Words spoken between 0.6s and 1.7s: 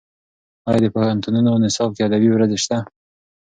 ایا د پوهنتونونو